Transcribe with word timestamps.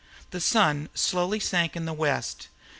The 0.31 0.41
sun 0.41 0.89
slowly 0.95 1.39
sank 1.39 1.75
in 1.75 1.85
the 1.85 1.93
west. 1.93 2.47